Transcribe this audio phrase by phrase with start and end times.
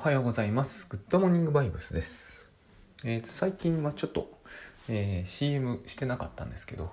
[0.00, 0.86] おはようございます。
[0.88, 2.48] グッドモーニングバイブスです。
[3.04, 4.30] えー、最近はちょっと、
[4.88, 6.90] えー、CM してなかったんですけど、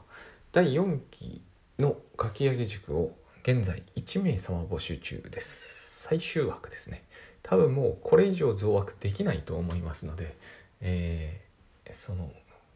[0.51, 1.42] 第4期
[1.80, 6.04] の書き上げ塾を現在1名様募集中です。
[6.04, 7.06] 最終枠ですね。
[7.43, 10.35] 多分もうこれ以上増枠できないと思いますので、
[10.81, 12.29] えー、その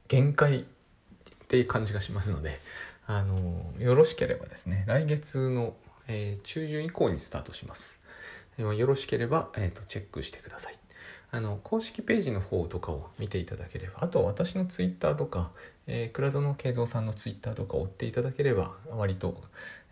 [0.08, 0.64] 限界っ
[1.50, 2.58] ていう感じがしますので、
[3.06, 5.76] あのよろしければですね、来月の、
[6.08, 8.01] え中旬以降にスタートします。
[8.62, 10.78] よろしければ、えーと、チェックしてください。
[11.34, 15.52] あの公式ページの方とかを見ていただければあと私のツイッターとか、
[15.88, 19.42] えー、倉園慶三さんのツイッターとか追っていただければ割と、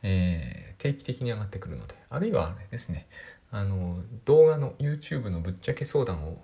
[0.04, 3.08] えー、定期的に上がってくるのであるいはあれですね
[3.52, 6.42] あの動画の YouTube のぶっちゃけ相談を、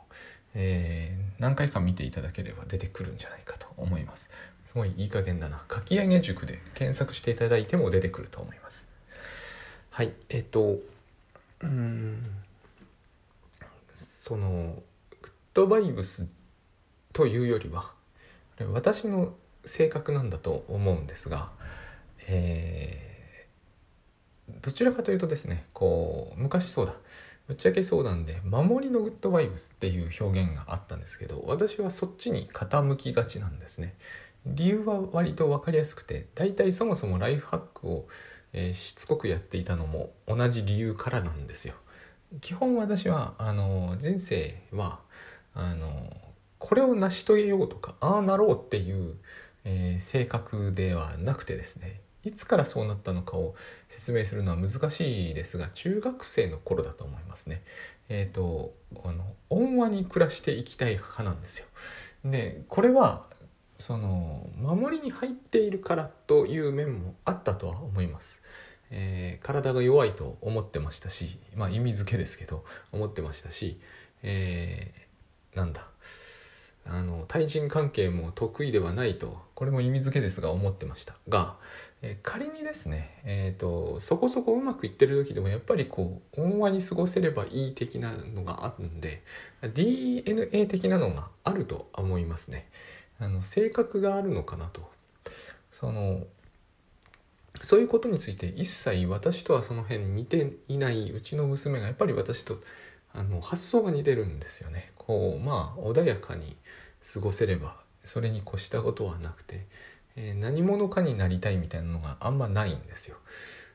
[0.53, 4.29] えー、何回か見ていただければ出てくるんじゃないかと思います。
[4.65, 5.61] すごいいい加減だな。
[5.71, 8.87] 書き上げ塾で検索していただいても出てくると思います。
[9.91, 10.79] はいえっ、と
[14.21, 14.81] その
[15.21, 16.27] グッドバイブス
[17.13, 17.91] というよりは
[18.73, 19.33] 私の
[19.65, 21.49] 性格なんだと思うんですが、
[22.27, 26.93] えー、どちらかというとですねこう昔そうだ
[27.47, 33.95] ぶっちゃけ相談で「守りのグッドバイブス」っていう表現があったんですけど私はそっちに傾きがちなんですね。
[34.45, 38.07] 理由は割と分かりやすくて大体そもそもライフハックを
[38.57, 41.75] えー、しつこくやっていたのも同じ理由からなんですよ。
[42.39, 44.99] 基本私はあの人生は
[45.53, 46.15] あの
[46.57, 49.15] これを成し遂げようとかああなろうっていう、
[49.65, 53.55] えー、性格ではなくてですねいつからそうなったのかを
[53.89, 57.61] 説明するのは難しいですが中学生の頃だと思いますね。
[58.07, 61.65] えっ、ー、とあの温和に暮らしていきたい派なんですよ。
[62.23, 63.27] でこれは
[63.77, 68.41] その守りに入っているからという面もあったとは思います。
[68.91, 73.79] えー、体が弱いと思ってましたし、まあ、意味付けですけど思ってましたし、
[74.23, 75.87] えー、なんだ。
[76.87, 81.15] あの対人関係も得意ではないとこれも意味付けですが思ってました。
[81.27, 81.55] が、
[82.03, 89.23] えー、仮にですね、えーと、そこそこうまくいってる時でもやっぱりこう温和に過ごせればいい的なのがあるんで
[89.73, 92.69] DNA 的なのがあると思いますね。
[93.17, 94.87] あの性格があるのかなと。
[95.71, 96.21] その
[97.65, 102.61] そういうことについて一切私とはその辺似ていないうちの娘がやっぱり私と
[103.11, 104.91] あの発想が似てるんですよね。
[104.97, 106.55] こうまあ穏やかに
[107.13, 109.65] 過ごせればそれに越したことはなくて、
[110.15, 113.17] えー、何者かになりたいみたいなのがあんまないんですよ。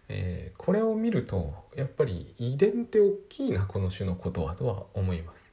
[0.08, 5.50] えー、これを見るとやっぱり遺伝って大きいなこの種のことはとは思います。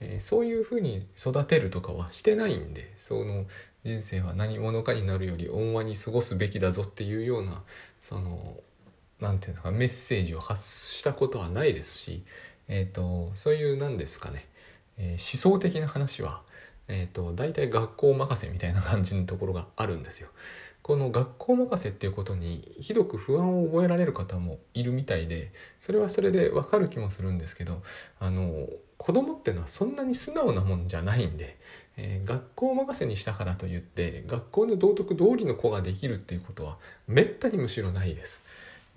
[0.00, 3.46] えー、そういうふうに育てるとかはしてないんでその
[3.88, 7.62] 人生は何者かになるより温和に過ごすべきだぞっていうような
[8.02, 8.58] その
[9.18, 12.22] 何て言うんですかメッセージを発したことはないですし、
[12.68, 14.46] えーと、そういう何ですかね、
[14.98, 16.42] えー、思想的な話は、
[16.86, 20.28] えーと、大体学校任せみたいな感じのところがあるんですよ。
[20.82, 27.82] この学校任せっていうことにひどく不安を覚えられる方もいるみたいでそれはそれでわかる気もするんですけど
[28.18, 28.66] あの
[28.96, 31.58] 子供ってのはそんなに素直なもんじゃないんで
[32.00, 36.76] えー、学校任せにしたからといって学校の道徳通りの子ができるっていうことは
[37.08, 38.42] めったにむしろないです。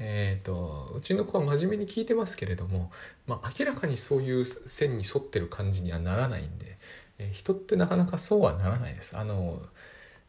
[0.04, 2.92] えーと、うちの子は真面目に聞いてますけれども、
[3.28, 6.78] まあ、明らかにそういう線に沿ってる感じにはならないんで、
[7.20, 9.18] えー、人ってなかなかそうはならないです。
[9.18, 9.62] あの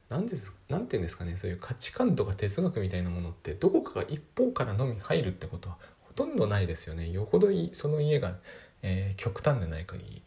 [0.08, 7.10] 何です何て言うんですかねそういう価値観とか哲学みたいなものってどこかが一方からのみ入るってことはほとんどないですよね。
[7.10, 8.34] よほどその家が、
[8.82, 10.22] えー、極端でない限り。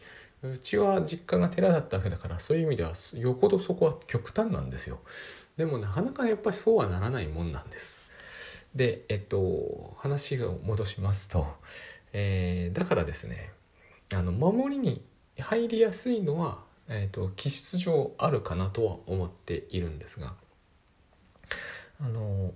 [0.53, 4.99] うちは実家が寺だったわけだからそういう意味ではよほどそこは極端なんですよ。
[5.57, 8.11] でもなかなかやっぱりそうはならないもんなんです。
[8.75, 11.47] でえっと話を戻しますと、
[12.13, 13.51] えー、だからですね
[14.13, 15.03] あの守りに
[15.39, 20.33] 入りやすいのは、えーと、気質上あるかなとは思っているんですが
[21.99, 22.53] あの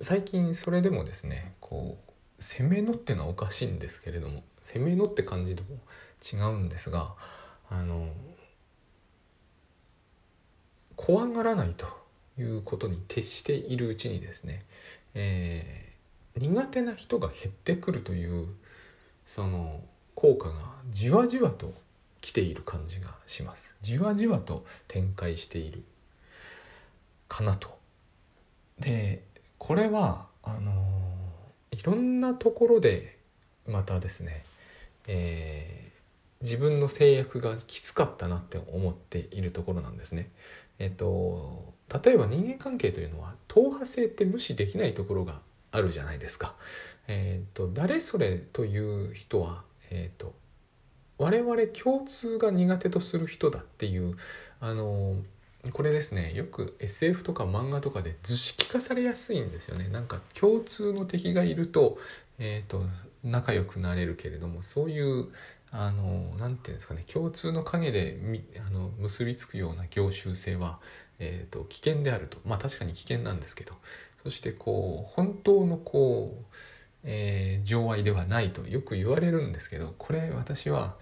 [0.00, 1.98] 最近それでもですねこ
[2.38, 5.78] う攻めのってのはおかしいんですけれども攻めのって感じでも
[6.20, 7.14] 違うんですが
[7.70, 8.08] あの
[10.96, 11.86] 怖がらないと
[12.38, 14.64] いうことに徹しているうちにですね、
[15.14, 18.48] えー、苦手な人が減ってくるという
[19.26, 19.80] その
[20.14, 20.54] 効果が
[20.90, 21.72] じわじわと
[22.20, 23.74] 来ている感じがします。
[23.80, 25.82] じわじわと展開している
[27.28, 27.78] かなと。
[28.78, 29.22] で
[29.58, 30.72] これはあの
[31.70, 33.16] いろんなところで
[33.66, 34.44] またですね、
[35.06, 35.89] え
[36.42, 40.30] 自分の制約がきつかったなって思っているところなんですね。
[40.78, 45.40] えっと例えば人間関係というのは党派性って無視できないところが
[45.72, 46.54] あるじゃないですか。
[47.08, 50.34] えっと誰それという人は、えっと
[51.18, 54.16] 我々共通が苦手とする人だっていう
[54.60, 55.16] あの
[55.72, 61.98] これですねよく SF とか漫画とかで図式化されやすいんですよねなんか共通の敵がいると,、
[62.38, 62.86] えーと、
[63.22, 65.28] 仲良くなれるけれどもそういう
[65.72, 68.18] あの何て言うんですかね共通の陰で
[68.66, 70.80] あの結びつくような業種性は、
[71.18, 72.38] えーと、危険であると。
[72.44, 73.74] まあ確かに危険なんですけど。
[74.22, 76.44] そしてこう本当のこう、
[77.04, 80.96] えー、情愛ではないとよく言われるんですけどこれ私は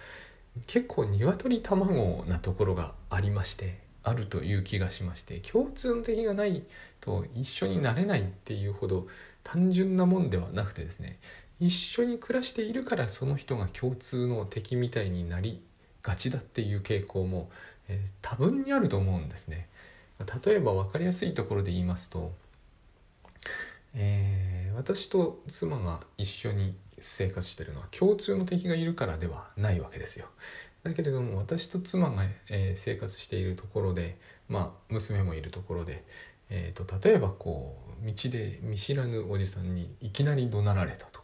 [0.66, 6.64] 結構鶏卵なところがありましてあるという気がしまして共通の敵がない
[7.00, 9.06] と一緒になれないっていうほど
[9.42, 11.18] 単純なもんではなくてですね
[11.60, 15.60] 一緒に暮らしているからその人が共通の敵みたいになり
[16.02, 17.50] がちだっていう傾向も、
[17.88, 19.68] えー、多分にあると思うんですね。
[20.44, 22.32] 例えば分かりやすいところで言いますと、
[23.94, 30.26] えー、私と妻が一緒に生活してるのは共通の敵がいるからではないわけですよ。
[30.82, 34.16] だけれども私と妻が、えー、生活しているところで、
[34.48, 36.04] まあ、娘もいるところで、
[36.50, 41.17] えーと、例えばこう道で見知らぬおじさんにいきなり怒鳴られたと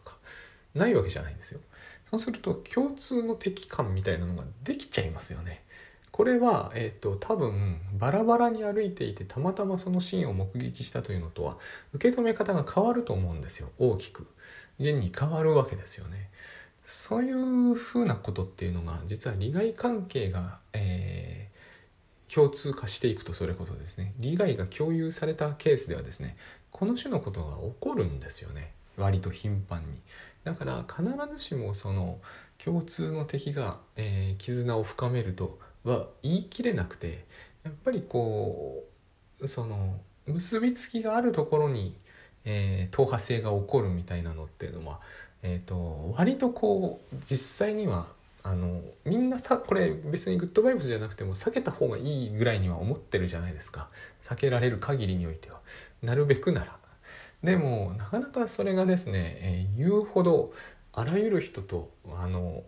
[0.75, 1.59] ないわけじゃないんですよ。
[2.09, 5.63] そうすると共通の敵感みたいなのができちゃいますよね。
[6.11, 11.57] これは、えーと、多分バラバラに歩いていてたまたまそのシーンを目撃したというのとは
[11.93, 14.27] 受け止め方が変わると思うんですよ大きく。
[14.79, 16.29] 現に変わるわけですよね。
[16.85, 26.37] そういうふうなことっていうのが実は利害関係が、えー、共通化していくとそれこそですね利害が共有されたケースではですね
[26.71, 29.99] この種のことが起こるんですよね割と頻繁に
[30.45, 31.03] だから必
[31.37, 32.19] ずしもその
[32.63, 37.25] 共通の敵が、えー、絆を深めるとは言い切れなくて
[37.63, 38.85] やっぱりこ
[39.41, 41.97] うその結びつきがあるところに、
[42.45, 45.01] えー、党派性が起こるみたいなのっていうのは
[45.47, 48.07] えーと、割とこう実際には
[48.41, 53.89] あのみんなさこれ別にグッドバイブスじゃなくても避けた方がいいぐらいには思ってるじゃないですか。
[54.27, 55.59] 避けられる限りにおいては。
[56.01, 56.77] なるべくなら。
[57.45, 60.51] でもなかなかそれがですね、えー、言うほど
[60.93, 62.63] あらゆる人とあの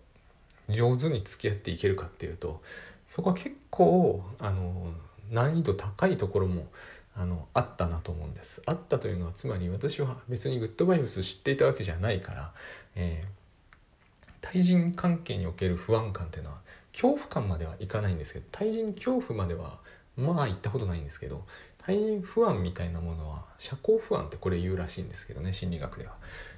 [0.69, 2.62] 上手に付き合っていけるかっていうと
[3.09, 4.94] そこは結構あの
[5.31, 6.68] 難易度高いところも
[7.15, 8.62] あのあったなと思うんです。
[8.68, 12.51] あったというのはつまり私は別にグッドバイブス知っていたわけじゃないから、
[12.95, 16.57] えー、対人関係における不安感っていうのは
[16.91, 19.79] 恐怖感まではいかないんですけど対人恐怖までは
[20.15, 21.45] まあ行ったことないんですけど
[21.88, 26.16] 対人不安みたいなものは社交不安ってこれ言うらしいんですけどね心理学では、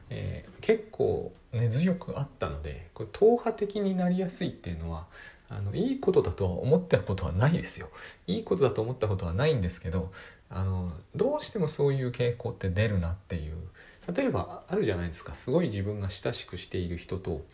[0.10, 5.06] えー、結構根強くあったのでこれ党派的になりやすいっていうのは
[5.48, 7.90] あのいいことだとは思ったことはないですよ。
[8.28, 10.12] いいことだと思ったことはないんですけど
[10.50, 13.56] あのどうしてもそういう傾向って出るなっていう。
[14.16, 15.36] 例えばあるじゃないですか。
[15.36, 17.46] すごい自分が親しくしている人と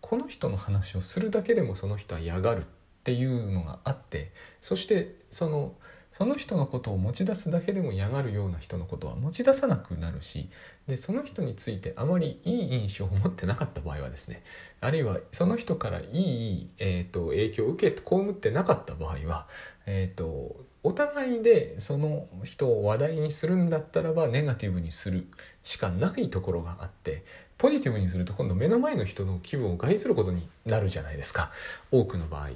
[0.00, 2.64] この人の話をするだけでもその人は嫌がるっ
[3.02, 5.72] ていうのがあってそしてその
[6.16, 10.48] その人のことを持ち出すだけでも嫌がるような人のことは持ち出さなくなるし
[10.86, 14.42] でその人についてあまりいい印象を持ってなかった場合はですね
[14.80, 19.46] あるいはその人からいい、えーと、影響を受け被ってなかった場合は、
[19.86, 20.56] えーと
[20.86, 25.26] お互いでその人を話題にするんだったらばネガティブにする
[25.62, 27.24] しかないところがあって
[27.56, 31.50] ポジティブにすると今度目の前の人の気分を害することになるじゃないですか。
[31.90, 32.50] 多くの場合。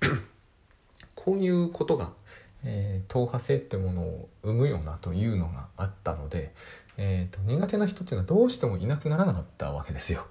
[1.14, 2.12] こういうことが、
[2.64, 6.52] えー、党派性ってものを生むよなというのがあったので、
[6.98, 10.26] えーと、苦手な人っていうのはどうしてもいなくならなかったわけですよ。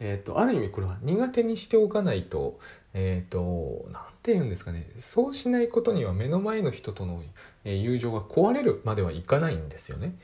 [0.00, 2.58] えーと、ある意味これは苦手にしておかないと
[2.94, 7.22] えっ、ー、と何て言うんですかねそうしないことには目の前の人との
[7.64, 10.14] 友情が壊れるまではいかないんですよね。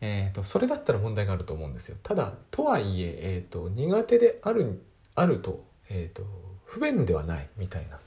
[0.00, 1.96] えーと、それだったら問題があると思うんですよ。
[2.02, 4.80] ただとはいええーと、苦手である
[5.14, 6.22] あると,、えーと
[6.66, 7.98] 不便ではないみたいな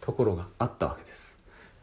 [0.00, 1.29] ところがあったわけです。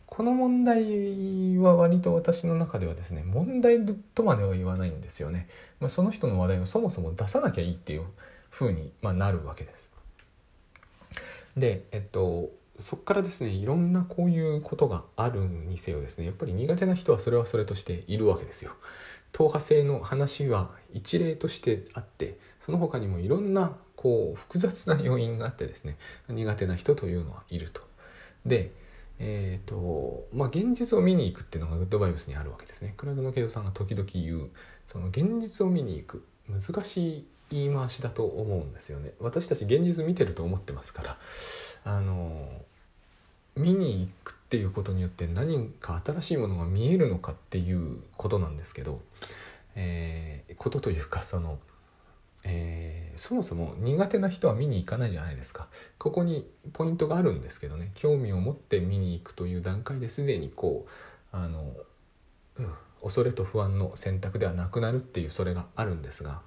[0.08, 3.86] この問題は割と私の中ではですね問題
[4.16, 5.48] とまでは言わないんですよね、
[5.80, 8.06] まあ、その人の話題をそもそも出さなきゃいいっていう
[8.50, 9.92] 風に、ま、なるわけです。
[11.56, 12.50] でえっと
[12.80, 18.72] そこからですねいろんなこういうことがあるにせよですねやっぱり苦手な人はそれはそれとしているわけですよ。
[19.34, 25.98] 党派性の話は一例としてあってその他にもいろんなこう複雑な要因があってですね
[26.30, 27.82] 苦手な人というのはいると。
[28.46, 28.72] で
[29.20, 32.94] えーとまあ、現実を見に行くっていうのがグッドバイブスにあるわけですね。
[32.98, 34.50] 倉園慶三さんが時々言う
[34.86, 39.14] その現実を見に行く難しい言い回しだと思うんですよね。
[39.20, 41.18] 私たち現実見てると思ってますから
[41.86, 42.62] あの
[43.56, 49.02] 見に行くっていうことによって何か新しいものが見えるのかっていうことなんですけど、
[49.76, 51.58] えー、ことというかその
[52.44, 55.68] えー、そもそも苦手な人は見に行かないじゃないですか
[55.98, 60.86] ここにポイントがあるんですけどね興味を持って見に行くという段階ですでにこ
[61.34, 61.74] うあの、
[62.58, 66.42] うん、恐れと不安の選択ではなくなるっていうそれがあるんですが。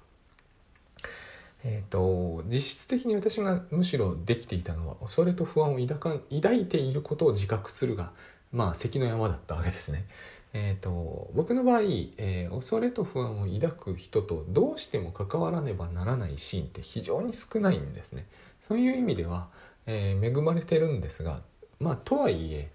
[1.63, 8.13] えーと、実質的に私がむしろできていたのは恐れと不安を抱か抱いていることを自覚するが
[8.51, 10.05] まあ関の山だったわけですね。
[10.53, 11.81] えーと、僕の場合、
[12.17, 18.25] えー、恐れと不安を抱く人とどうしても関わらねばならないシーンって非常に少ないんですね。
[18.67, 19.47] そういう意味では、
[19.85, 21.41] えー、恵まれてるんですが
[21.79, 22.69] まあとはいえ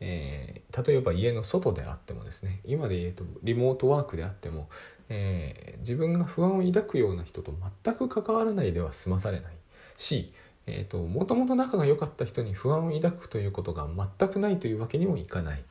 [0.00, 4.68] えー、例えば家の外であってもですね今で言うとリモートワークであっても、
[5.08, 9.52] えー、自分が不安を抱くような人と全く関わらないでは済まされない
[9.96, 10.32] し、
[10.66, 13.86] えーと、もともと仲が良かった人に不安を抱くということが
[14.18, 15.62] 全くないというわけにもいかない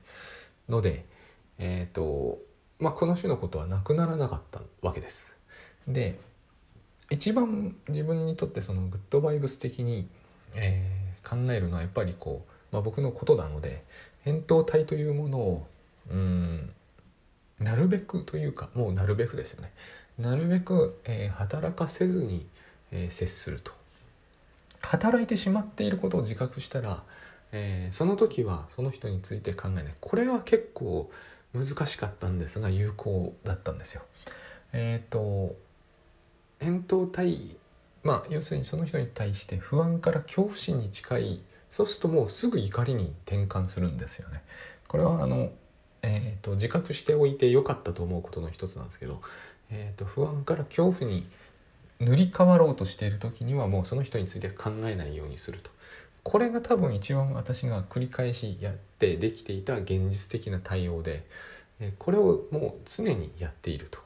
[0.70, 1.06] ので、
[1.63, 2.39] えーと
[2.80, 5.36] まあ、この種のことはなくならなかったわけです。
[5.88, 6.20] で
[7.12, 10.08] 一番自分にとってそのグッドバイブス的に、
[10.56, 13.84] えー、考えるのはやっぱりこう、まあ、僕のことなので
[14.25, 15.68] 扁桃体というものを
[16.10, 16.72] うん
[17.60, 19.72] なるべくというかもうなるべくですよね。
[20.18, 22.48] なるべく、えー、働かせずに、
[22.91, 23.72] えー、接すると。
[24.82, 27.03] 働いてしまっていることを自覚したら、
[27.51, 29.94] え、その時はその人について考えない。
[30.00, 31.12] これは結構
[31.53, 34.03] 難しかったんですが有効だったんですよ。
[34.74, 35.55] えっ、ー、と
[36.60, 37.55] 扁桃体
[38.03, 44.43] まあ要するにその人に対して不安から恐怖心に近いそうするともうすぐ怒りに転換するんですよね。
[44.88, 45.51] これはあの、
[46.01, 49.22] えーと、自覚しておいてよかったと思うことの一つなんですけど、
[49.70, 51.25] えーと、不安から恐怖に
[52.01, 55.72] 塗り替わろうとしている時にはもうその人について考えないようにすると。
[56.24, 61.25] これが多分一番私が繰り返しやってできていた現実的な対応で
[61.98, 64.00] これをもう常にやっていると。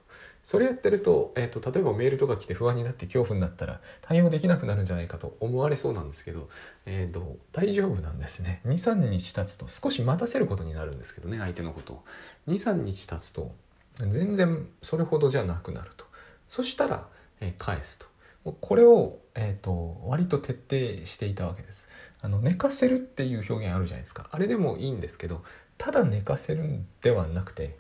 [0.46, 6.50] それやってると,、えーと、例えばメールとか来て不安になって恐怖になったら対応できなくなるんじゃないかと思われそうなんですけど、
[6.86, 8.62] えーと、大丈夫なんですね。
[8.68, 12.04] 23日経つと少し待たせることになるんですけどね相手のことを。
[12.48, 13.56] 23日経つと
[13.98, 16.06] 全然それほどじゃなくなると。
[16.48, 17.08] そしたら、
[17.40, 18.06] えー、返すと。
[18.54, 21.88] これを、えーと、割と徹底していたわけです。
[22.22, 24.28] あの寝かせるっていう表現あるじゃないですか。
[24.32, 25.44] あれでもいいんですけど
[25.78, 27.78] ただ寝かせるんではなくて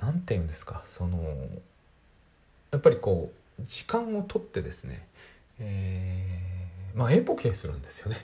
[0.00, 1.18] 何て言うんですかその
[2.70, 5.06] やっぱりこう時間をとってですね、
[5.58, 8.16] えー、まあエポケするんですよね。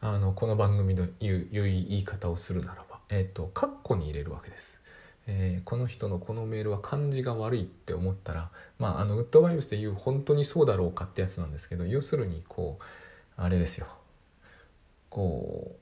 [0.00, 3.00] あのこの番組の言う言い方をするならば。
[3.10, 4.78] えっ、ー、とカッコに入れるわけです。
[5.26, 12.84] えー、この人のこのメールは漢字が悪いって思ったらまああのウッドバイブスで言う本当にそうだろうかってやつなんですけど要するにこう
[13.36, 13.86] あれですよ。
[15.10, 15.76] こう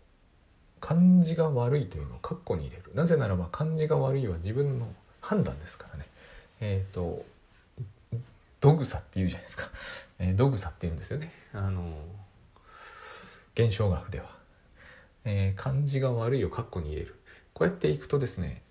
[0.81, 2.93] 漢字が悪いというのをカッコに入れる。
[2.95, 4.89] なぜならば漢字が悪いは自分の
[5.21, 6.07] 判断ですからね。
[6.61, 7.25] えっ、ー、と
[8.61, 9.69] 土草って言うじゃないですか、
[10.21, 11.33] えー、土草って言うんですよね。
[11.53, 11.99] あの
[13.55, 14.37] 現象学では、
[15.25, 17.17] えー、漢字が悪いを括弧に入れる。
[17.55, 18.62] こうやっていくとですね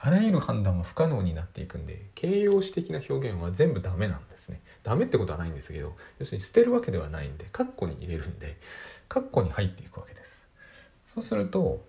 [0.00, 8.56] あらゆる判断は不可能になっていくんで形容詞的な表現は全部ダメなんですねダメってことはないんですけど要するに捨てるわけではないんで括弧に入れるんで
[9.08, 10.46] 括弧に入っていくわけです
[11.06, 11.82] そうすると、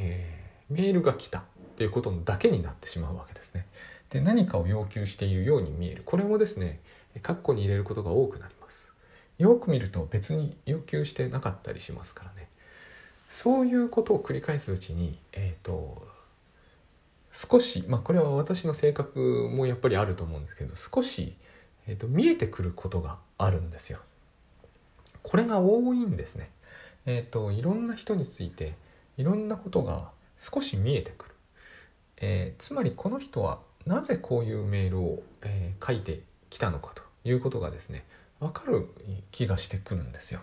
[0.00, 1.42] えー、メールが来たっ
[1.76, 3.66] ていうことだけになってしまうわけですね。
[4.10, 6.78] で何かを要求しているように見えるこれもですね
[7.20, 8.92] 括弧に入れることが多くなります。
[9.38, 12.48] よく見ると別に要求してなかったりしますからね。
[13.28, 16.06] そういうことを繰り返すうちに、えーと、
[17.34, 21.34] 少し、まあ、これは私の性格もやっぱりあると思うんですけど少し、
[21.88, 23.98] えーと、見えてくることがあるんですよ。
[25.22, 26.50] これが多いんですね。
[27.06, 28.74] えっ、ー、といろんな人について
[29.16, 31.34] いろんなことが少し見えてくる。
[32.18, 38.04] えー、つまりこの人はなぜこういうメールを、えー、書いてきたのかということがですね
[38.38, 38.88] 分かる
[39.32, 40.40] 気がしてくるんですよ。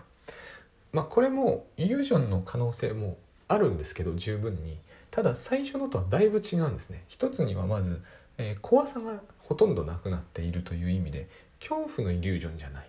[0.92, 3.16] まあ、これもイリュージョンの可能性も
[3.48, 4.78] あるんですけど十分に
[5.12, 7.04] ただ最初のとはだいぶ違うんですね。
[7.06, 8.02] 一つにはまず、
[8.38, 11.28] えー、怖さがほとんどなくなっているという意味で
[11.60, 12.86] 恐怖のイリュージョンじゃない。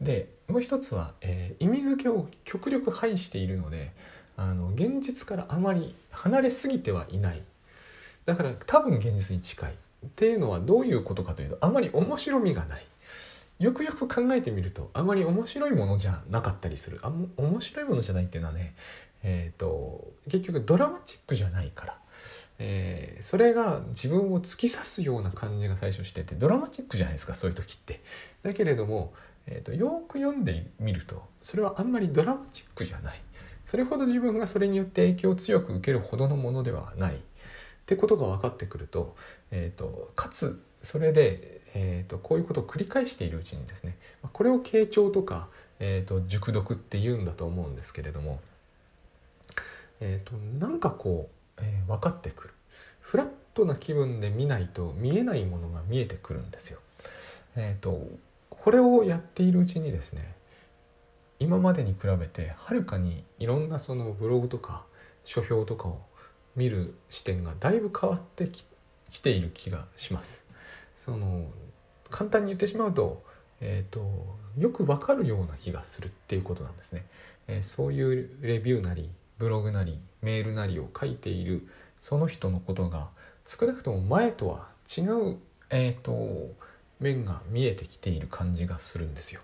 [0.00, 3.92] でもう一つは、えー、意味付けを極力排しているので
[4.36, 7.42] あの現実からあまり離れすぎてはいない
[8.24, 9.74] だから多分現実に近いっ
[10.14, 12.86] ていうのはどういうことかというとあまり面白みがない
[13.58, 18.74] よくよく考えてみるとあまり面白いものじゃなかったりするあ面白いものじゃないっていうのはね
[19.22, 21.98] え、ー、と結局ドラマチックじゃないから、
[22.58, 28.00] えー、それが自分を突き刺すような感じが最初しててドラマチックじゃないですかそういう時って。
[28.42, 29.12] だけれども、
[29.46, 33.20] えーと、よく読んでみるとそれはあんまりドラマチックじゃない。
[33.66, 37.16] それほど自分がそれによって影響を強く受けるほどのものではない。
[37.16, 37.18] っ
[37.86, 39.16] てことが分かってくると,、
[39.50, 43.96] えーと、かつそれで、えーと、こういうことを繰り返しているうちにですね
[44.32, 45.48] これを傾聴とか、
[45.80, 48.40] えーと、熟読って言うんだと思うんですけれども、
[50.00, 52.54] えーと、なんかこう、えー、分かってくる
[53.00, 56.78] フラットな気分で見ないと見えないものが見えてくるんですよ。
[57.56, 58.06] えー、と
[58.50, 60.34] これをやっているうちにですね
[61.40, 64.84] 今までに比べてはるかにいろんなそのブログとか
[65.24, 66.00] 書評とかを
[66.54, 70.44] 見る視点がだいぶ変わってきている気がします。
[70.96, 71.46] その
[72.10, 73.22] 簡単に言ってしまうと,、
[73.60, 74.00] えーと、
[74.58, 77.06] よくわかるような気がするっていうことなんですね。
[77.46, 81.66] えー、そういうレビューなりブログなりメールなりを書いている
[82.00, 83.08] その人のことが
[83.46, 85.36] 少なくとも前とは違う、
[85.70, 86.68] えーと
[87.00, 89.40] 面が見えてきている感じがするんですよ。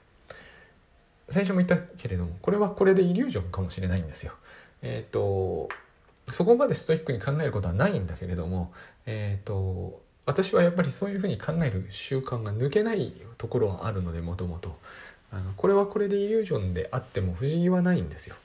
[1.31, 4.33] 最初も言ったけれどもこれはこれでイリュージョンかもしれないんですよ。
[4.83, 5.69] えっ、ー、と
[6.31, 8.73] そこまでストイックに考えることはないんだけれども、
[9.07, 14.79] えっ、ー、と私はやっぱりそういうふうに考える習慣が抜けないところはあるのでもともと
[15.57, 18.37] これはこれでイリュージョンであっても不思議はないんですよ。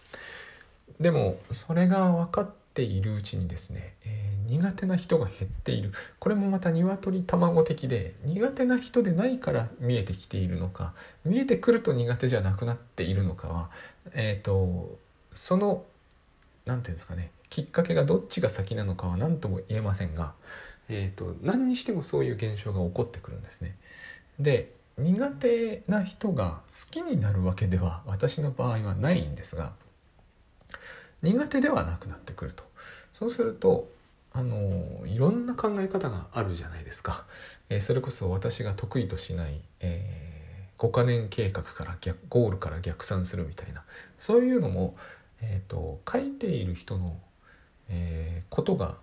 [1.00, 10.93] でもそれが分かっているうちにですね、えー、苦手な人が減っているこれもまた鶏卵的で苦手な人でないから見えてきているのか
[11.25, 13.69] 見えてくると苦手じゃなくなっているのかは
[14.13, 14.98] えっ、ー、と
[15.34, 15.84] その
[16.65, 20.34] 何て言うんですかねきっかけがどっちが先なのかは何とも言えませんが、
[20.88, 23.75] えーと、何にしてもそういう現象が起こってくるんですね。
[24.39, 29.72] で苦手な人が好きになるわけでは私の場合はないんですが
[31.21, 32.63] 苦手ではなくなってくると。
[33.13, 33.89] そうすると
[34.31, 37.25] あのいろんな考え方があるじゃないですか、
[37.69, 43.83] えー、それこそ私が得意としない、えー、5カ年計画から逆ゴールから逆算するみたいな。
[44.17, 44.95] そういうのも、
[45.41, 47.19] えーと、書いている人の、
[47.89, 48.97] えー、ことが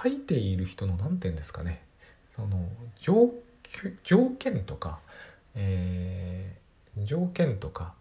[0.00, 1.82] 書いている人の何て言うんですかね。
[2.34, 2.68] その
[3.00, 3.32] 条
[4.04, 5.00] 条件とか、
[5.54, 7.94] えー、条件とか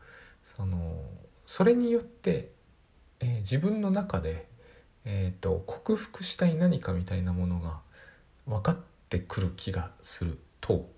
[0.56, 1.02] その
[1.48, 2.52] それによって、
[3.20, 4.48] えー、自分の中で、
[5.06, 7.80] えーと、克服したい何かみたいなものが
[8.48, 8.78] 分かっ
[9.10, 10.90] てくる気がすると,、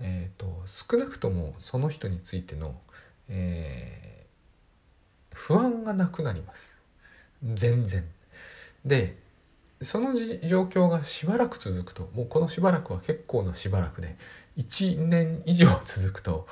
[0.00, 2.74] えーと少なくともその人についての、
[3.28, 4.14] えー
[5.34, 6.72] 不安がなくなります。
[7.42, 8.04] 全然。
[8.84, 9.18] で
[9.82, 14.16] その状況がしばらく続くともうこのしばらくは結構なしばらくで
[14.56, 16.46] 1年以上続くと、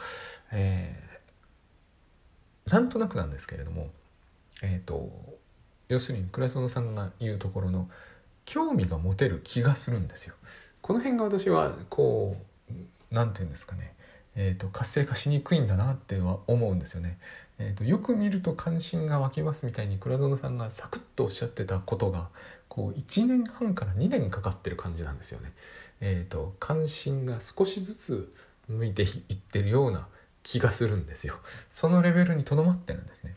[0.50, 3.90] えー、なんとなくなんですけれども
[4.62, 5.10] えっ、ー、と
[5.88, 7.88] 要するに倉園さんが言うところの
[8.44, 10.34] 興味が持てる気がするんですよ。
[10.80, 12.36] この辺が私はこ
[12.70, 12.72] う
[13.10, 13.94] 何て言うんですかね、
[14.34, 17.18] えーと活性化しにくいんだなっては思うんですよね。
[17.58, 22.28] えーと、よく見ると関心が湧きますみたいに倉園さんがサクッとおっしゃってたことが
[22.68, 25.52] こう1年半から2年かかってる感じなんですよね。
[26.00, 28.34] えーと、関心が少しずつ
[28.68, 30.08] 向いていってるような
[30.42, 31.36] 気がするんですよ。
[31.70, 33.36] そのレベルにとどまってるんですね。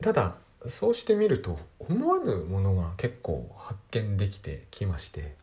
[0.00, 5.34] ただそうしてみると思わぬものが結構発見できてきまして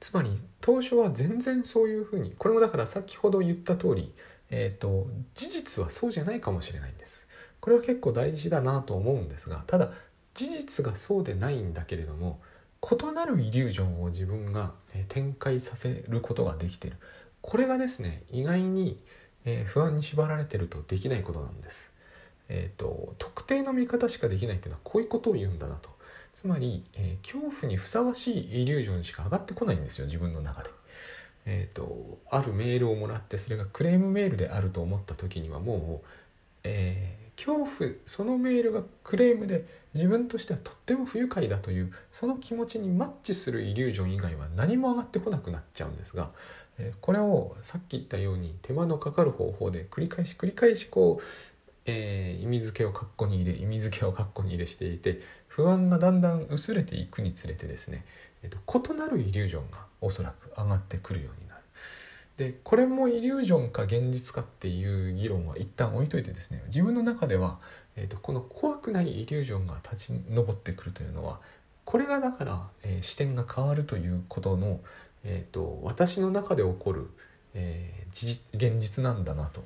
[0.00, 4.12] つまり当初は全然そういうふうにこれもだから先ほど言った通り
[4.54, 7.26] えーと、事実はそうじゃないかもしれないんです。
[7.58, 9.92] これは結構大事だなと思うんですがただ
[10.34, 12.40] 事実がそうでないんだけれども
[12.82, 14.72] 異なるイリュージョンを自分が
[15.06, 16.96] 展開させることができてる
[17.40, 18.98] これがですね意外に
[19.66, 21.91] 不安に縛られてるとできないことなんです。
[22.54, 25.88] えーと、特定の見方しかできないっていうのはこういうことを言うんだなと
[26.34, 30.70] つまり、えー、恐怖にふさわしいイリュージョンしか上がってこないんですよ自分の中で。
[31.44, 36.08] えーと、あるメールをもらってそれがクレームメールであると思った時にはもう、
[36.62, 46.30] えー、恐怖そのメールがクレームで自分としてはとっても不愉快だというその気持ちにマッチするイリュージョン以外は何も上がってこなくなっちゃうんですが、
[46.78, 51.22] えー、これをさっき言ったように手間のかかる方法で繰り返し繰り返しこう、
[51.86, 58.04] えー、意味付けを括弧に入れ意味付けを括弧に入れしていて不安がだんだん薄れていくにつれてですね、
[58.42, 61.62] えーと異なるイリュージョンがおそらく上がってくるようになる。
[62.36, 67.58] でこれもイリュージョンか現実かっていう議論は一旦置いといてですね自分の中では、
[67.94, 71.40] えーと、この怖くないイリュージョンが立ち上ってくるというのは
[71.84, 74.80] これがだから、えー、視点が変わるということの、
[75.24, 77.10] えーと、私の中で起こる、
[77.54, 79.62] えー、現実なんだなと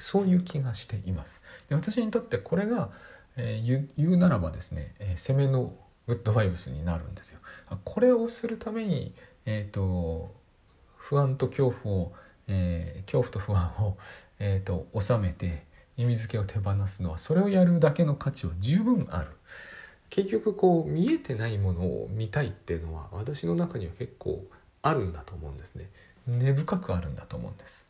[0.00, 1.40] そういう気がしています。
[1.68, 2.90] で私にとってこれが、
[3.36, 5.72] えー、言うならばですね、え攻めの
[6.06, 7.38] グッドバイブスになるんですよ。
[7.84, 9.14] これをするために、
[9.46, 10.34] えーと、
[10.96, 12.12] 不安と恐怖を、
[12.48, 13.96] えー、恐怖と不安を、
[14.38, 15.64] えーと、収めて
[15.96, 19.28] 意味付けを手放すのはそれをやるだけの価値は十分ある。
[20.10, 24.44] 結局こう見えてないものを見たいっていうのは私の中には結構
[24.82, 25.88] あるんだと思うんですね
[26.26, 27.86] 根深くあるんだと思うんです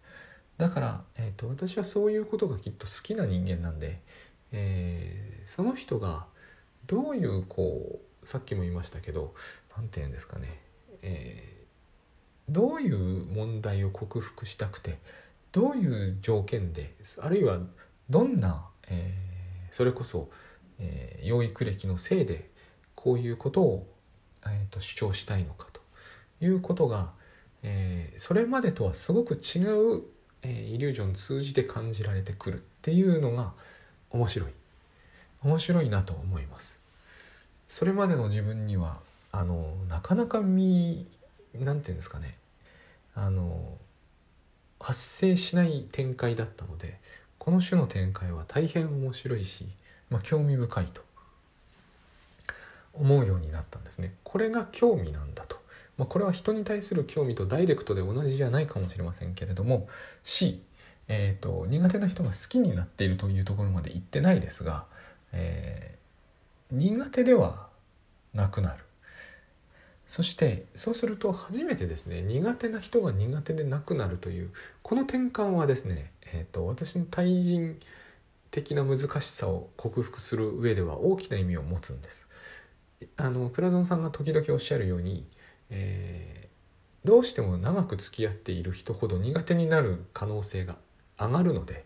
[0.61, 4.03] だから、えーと、私はそういうことがきっと好きな人間なんで、
[4.53, 6.27] えー、その人が
[6.87, 9.35] どういうこうさっきも言いましたけど
[9.75, 10.61] 何て言うんですかね、
[11.01, 14.99] えー、どういう問題を克服したくて
[15.53, 17.59] どういう条件であるいは
[18.11, 20.29] どんな、えー、それこそ、
[20.79, 22.51] えー、養育歴のせいで
[22.95, 23.87] こういうことを、
[24.45, 25.81] えーと、主張したいのかと
[26.45, 27.13] いうことが、
[27.63, 29.61] え、それまでとはすごく違
[29.97, 30.03] う、
[30.43, 33.53] えー、イリュージョンを通じて感じられてくるっていうのが
[34.11, 34.51] 面白い
[35.43, 36.79] 面白いなと思います。
[37.69, 38.99] それまでの自分には
[39.33, 41.07] あのなかなか見
[41.55, 42.37] なんて言うんですかね
[43.15, 43.79] あの
[44.81, 46.99] 発生しない展開だったので
[47.39, 49.67] この種の展開は大変面白いし、
[50.11, 51.03] まあ、興味深いと
[52.95, 54.15] 思うようになったんですね。
[54.25, 55.60] これが興味なんだと。
[55.97, 59.89] まあ、これは人に対する興味とダイレクトで同じじゃないかもしれませんけれども
[60.25, 60.63] C、
[61.09, 64.87] えーと、苦手な人が好きになっているというところまで言ってないですが、
[65.33, 67.69] えー、苦手では
[68.35, 68.85] なくなる。
[70.07, 74.51] そしてそうすると初めてですね苦手な人が苦手でなくなるという
[74.83, 77.79] この転換はですね、えーと、私の対人
[78.51, 82.27] 的な難しさを克服する上では大きな意味を持つんです。
[83.17, 85.25] あのプラゾンさんが時々おっしゃるように、
[85.71, 90.77] えー、どうしても長く付き合っている人ほど苦手になる可能性が
[91.19, 91.85] 上がるので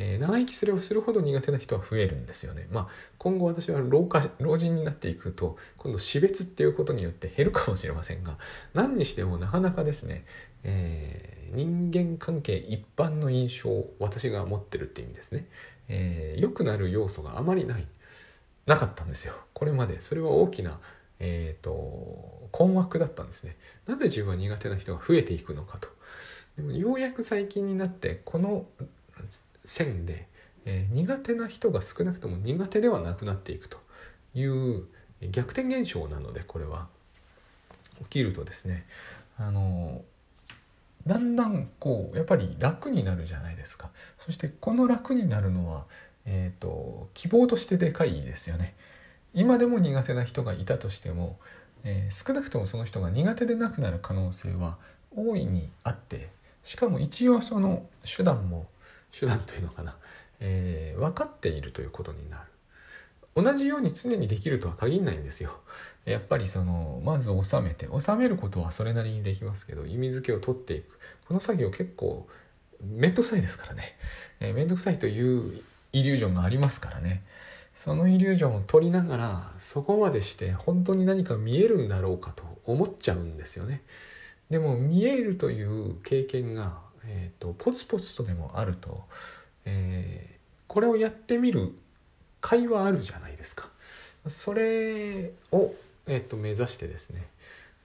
[0.00, 2.68] えー、長生きすればするほど苦手な人は増えるんですよね。
[2.70, 8.38] まあ、今後私は老化老人になっていくと今度死別っていうことによって減るかもしれませんが
[8.74, 10.24] 何にしてもなかなかですね、
[10.62, 15.46] えー、人間関係一般の印象を私が持ってるっていう意味ですね、
[15.88, 17.84] えー、良くなる要素があまりない
[18.66, 19.34] なかったんですよ。
[19.52, 20.00] これまで。
[20.00, 20.78] それは大きな
[21.20, 23.56] えーと、困惑だったんですね。
[23.86, 25.88] なぜ自分は苦手な人が増えていくのかと。
[26.56, 28.66] でもようやく最近になってこの
[29.64, 30.26] 線で、
[30.64, 33.78] えー、苦手な人が少なくとも苦手ではなくなっていくと
[34.34, 34.86] いう
[35.30, 36.88] 逆転現象なのでこれは。
[37.98, 38.86] 起きるとですね
[39.36, 40.02] あの
[41.06, 43.90] だんだんこうやっぱり楽になるじゃないですか。
[44.18, 45.84] そしてこの楽になるのは、
[46.26, 48.74] えーと、希望としてでかいですよね。
[49.34, 51.38] 今でも苦手な人がいたとしても、
[51.84, 54.78] えー、少なくともその人が苦手でなくなる可能性は
[55.14, 56.28] 大いにあって
[56.62, 58.66] しかも一応その手段も
[59.18, 59.96] 手段というのかな、
[60.40, 62.42] えー、分かっているということになる。
[63.34, 65.60] 同じように常にできるとは限らないんですよ。
[66.04, 70.98] やっぱりそのまず収めて収めることはそれなりにできますけど意味付けを取っていく。
[71.28, 72.26] この作業結構
[72.82, 73.96] 面倒くさいですからね、
[74.40, 75.62] えー、面倒くさいという
[75.92, 77.22] イリュージョンがありますからね。
[77.78, 83.82] そのイリュージョンを取りながらそこまでして本当に何か見えるんだろうかと思っちゃうんですよね
[84.50, 89.04] でも見えるという経験がえーと、ポツポツとでもあると、
[89.64, 90.36] えー、
[90.66, 91.72] これをやってみる
[92.40, 93.68] 会話あるじゃないですか。
[94.28, 95.74] それを、
[96.06, 97.26] えーと、目指してですね、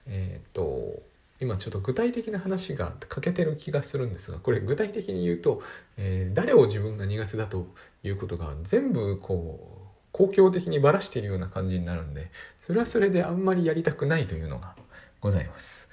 [0.06, 1.02] えーと、
[1.40, 5.62] 今ちょっと具体的な話が欠けてる気がするんですがこれ具体的に言うと、
[5.96, 7.66] えー、誰を自分が苦手だと
[8.02, 9.83] いうことが全部こう
[10.14, 14.76] 公共的にばらしているような感じになるんでそれはそれであんまりやりたくないというのが
[15.20, 15.88] ございます。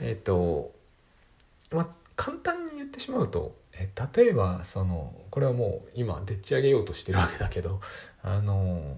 [0.00, 0.72] えっ、ー、と
[1.70, 7.80] ま簡単に言ってしまうとえ例えばそのこれはもう今でっち上げようとしてるわけだけど
[8.24, 8.96] あの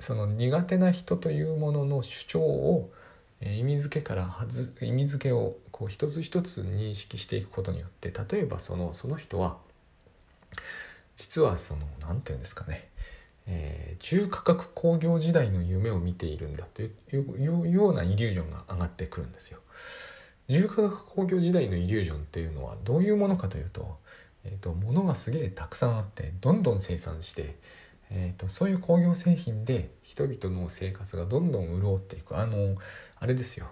[0.00, 2.90] その苦手な人というものの主張を
[3.40, 9.58] 意味付けからはず意味付けをこう一つ一つ認識していくことによって例えばそのその人は
[11.18, 12.88] 実はその何て言うんですかね、
[13.46, 19.58] えー、重価格工業時代の夢を見ているんだというようなイリュージョンが上がってくるんですよ。
[20.48, 23.98] 重化学工業時代のイリュージョンっていうのはどういうものかというと,、
[24.44, 27.56] えーと、物がすげえたくさんあってどんどん生産して、
[28.10, 32.38] えーと、そういう工業製品で人々の生活がどんどん潤っていく。
[32.38, 32.76] あの
[33.18, 33.66] あれですよ。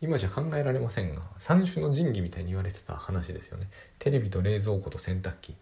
[0.00, 3.68] 今じゃ考えられませんが三種の神器みたいに言われてた話ですよね。
[3.98, 5.56] テレビと冷蔵庫と洗濯機。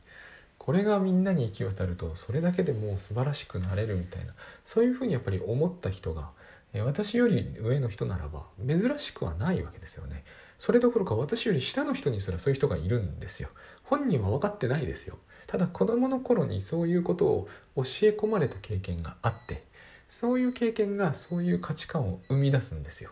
[0.67, 4.33] これがみんなに行き渡るとそれだけでもう素晴らしくなれるみたいな
[4.65, 6.31] そういうふうにやっぱり思った人が
[6.75, 10.25] 私より上の人ならば珍しくはないわけですよね。
[10.59, 13.49] それどころか私より下の人にすらそういう人がいるんですよ。
[13.85, 15.19] 本人は分かってないですよ。
[15.47, 19.63] ただ子供の頃にそういうことを教え込まれた経験があって
[20.11, 23.11] そういう経験がそういう価値観を生み出すんですよ。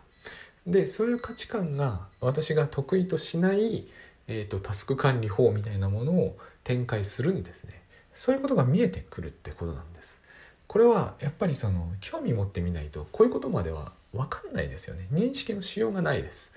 [0.66, 3.86] でそういう価値観が私が得意としない、
[4.28, 7.82] えーと、タスク管理法みたいなものを展開するんですね。
[8.14, 10.24] そういうことが見えてくるってことなんです。
[10.66, 16.52] これはやっぱりその興味持ってみないとこういうことまでは分かんないですよね認識のしようがないです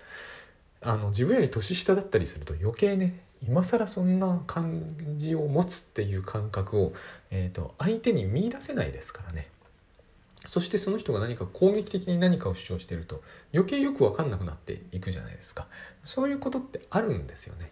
[0.82, 4.84] あの自分より年下だったりすると余計ね今更そんな感
[5.16, 6.94] じを持つっていう感覚を、
[7.30, 9.48] えーと、相手に見いだせないですからね
[10.48, 13.22] そしてその人が何か攻撃的に何かを主張していると
[13.54, 15.68] 余計よく分かんなくなっていくじゃないですか
[16.04, 17.72] そういうことってあるんですよね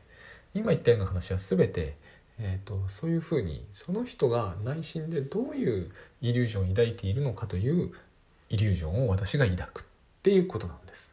[0.54, 1.96] 今言ったような話は全て
[2.38, 7.94] えーと、そういうふうにその人が内心でどういうイリュージョンを抱いているのかという
[8.50, 9.84] イリュージョンを私が抱くっ
[10.22, 11.10] ていうことなんです。